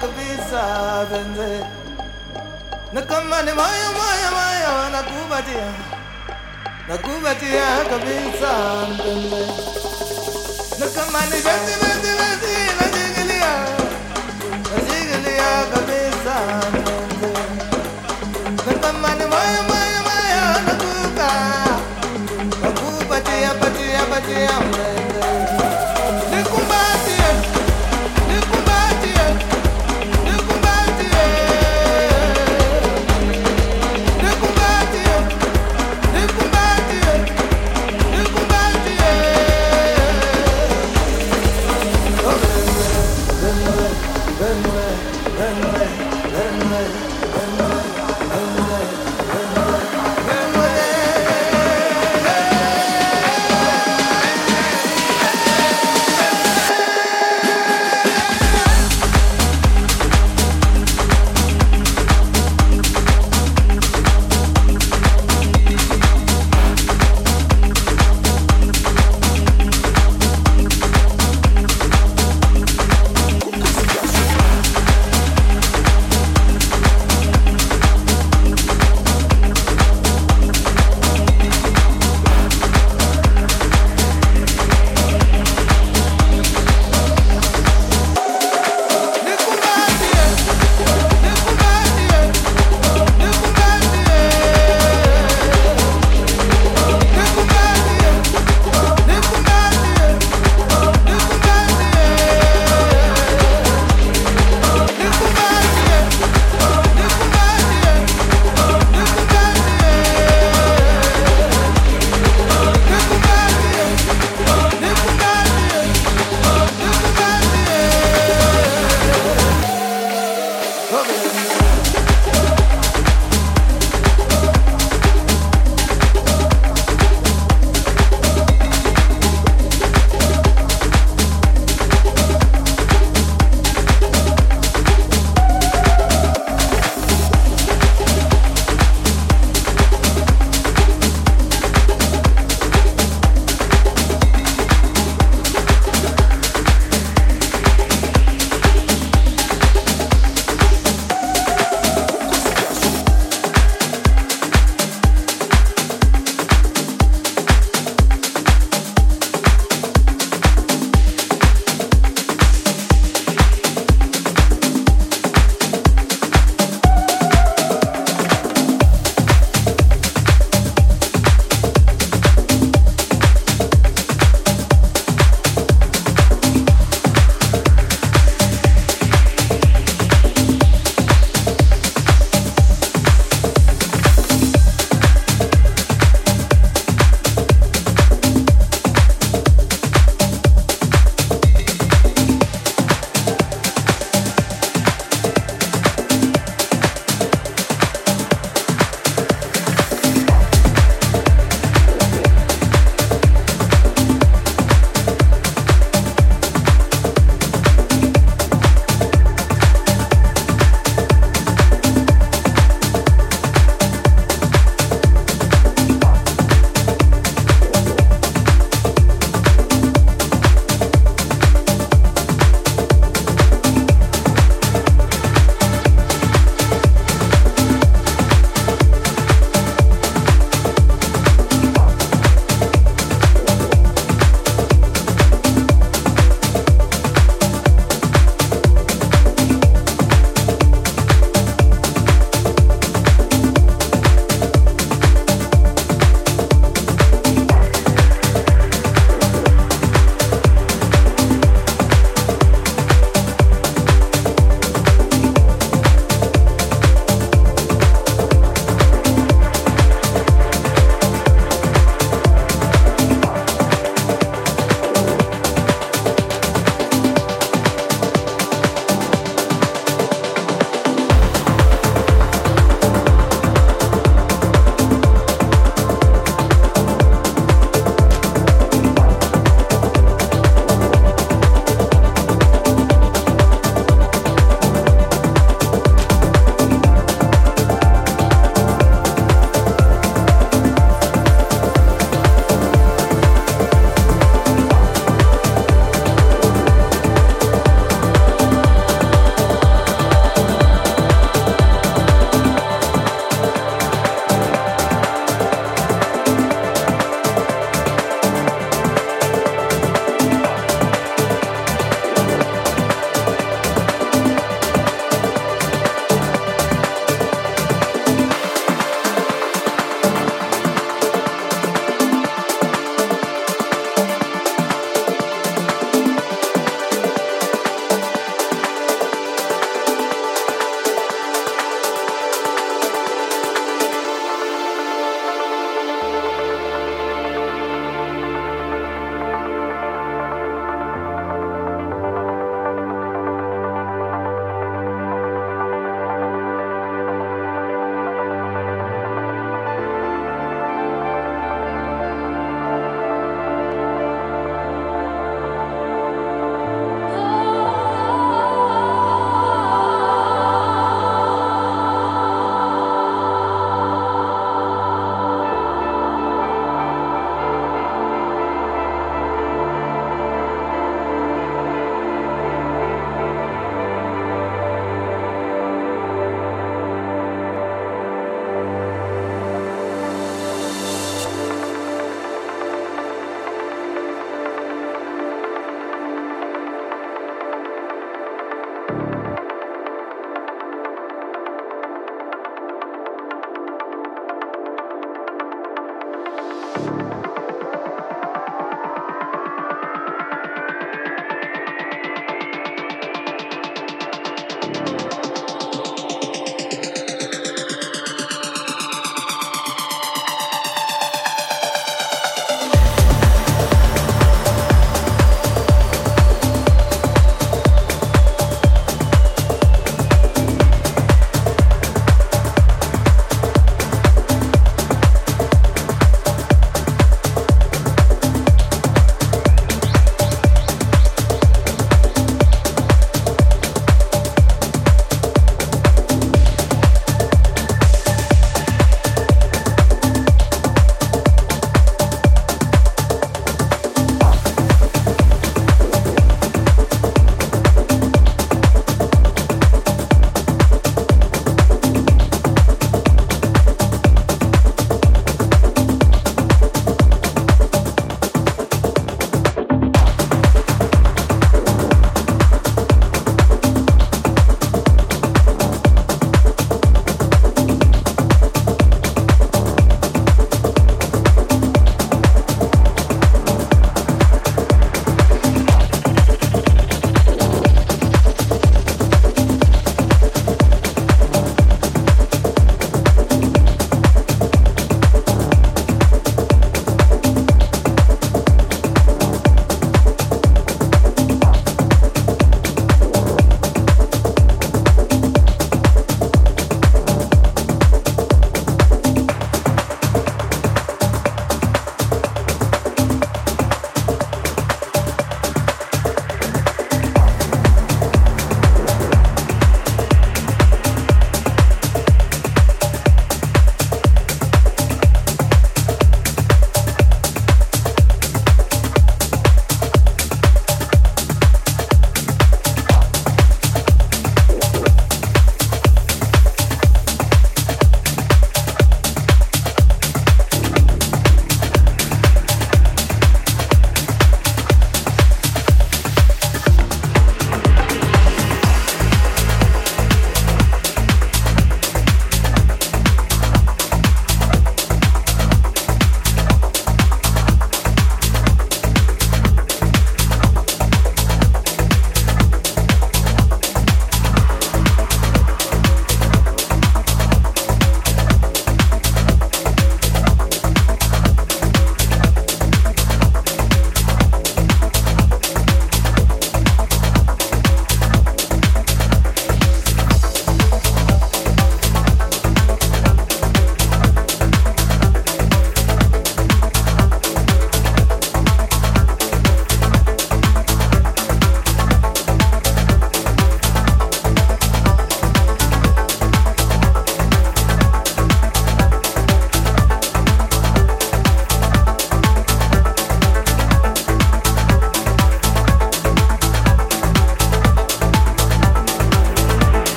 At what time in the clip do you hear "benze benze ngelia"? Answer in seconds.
12.20-13.52